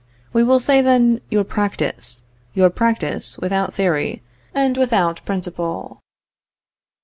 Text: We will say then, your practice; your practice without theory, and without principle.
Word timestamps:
We 0.33 0.43
will 0.43 0.59
say 0.59 0.81
then, 0.81 1.21
your 1.29 1.43
practice; 1.43 2.23
your 2.55 2.71
practice 2.71 3.37
without 3.37 3.75
theory, 3.75 4.23
and 4.51 4.75
without 4.75 5.23
principle. 5.25 6.01